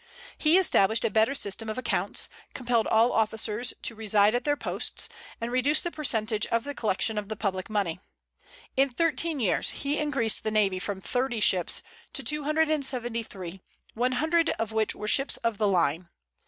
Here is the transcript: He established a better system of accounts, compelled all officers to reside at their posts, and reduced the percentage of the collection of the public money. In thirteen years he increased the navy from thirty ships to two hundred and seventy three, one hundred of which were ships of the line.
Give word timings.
He 0.35 0.57
established 0.57 1.05
a 1.05 1.11
better 1.11 1.35
system 1.35 1.69
of 1.69 1.77
accounts, 1.77 2.27
compelled 2.55 2.87
all 2.87 3.11
officers 3.11 3.71
to 3.83 3.93
reside 3.93 4.33
at 4.33 4.45
their 4.45 4.57
posts, 4.57 5.07
and 5.39 5.51
reduced 5.51 5.83
the 5.83 5.91
percentage 5.91 6.47
of 6.47 6.63
the 6.63 6.73
collection 6.73 7.19
of 7.19 7.29
the 7.29 7.35
public 7.35 7.69
money. 7.69 7.99
In 8.75 8.89
thirteen 8.89 9.39
years 9.39 9.69
he 9.69 9.99
increased 9.99 10.43
the 10.43 10.49
navy 10.49 10.79
from 10.79 11.01
thirty 11.01 11.39
ships 11.39 11.83
to 12.13 12.23
two 12.23 12.45
hundred 12.45 12.67
and 12.67 12.83
seventy 12.83 13.21
three, 13.21 13.61
one 13.93 14.13
hundred 14.13 14.49
of 14.57 14.71
which 14.71 14.95
were 14.95 15.07
ships 15.07 15.37
of 15.37 15.59
the 15.59 15.67
line. 15.67 16.09